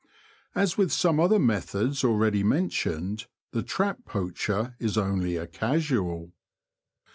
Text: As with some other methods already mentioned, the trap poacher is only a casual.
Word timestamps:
As 0.55 0.79
with 0.79 0.91
some 0.91 1.19
other 1.19 1.37
methods 1.37 2.03
already 2.03 2.41
mentioned, 2.41 3.27
the 3.51 3.61
trap 3.61 3.99
poacher 4.03 4.75
is 4.79 4.97
only 4.97 5.35
a 5.35 5.45
casual. 5.45 6.31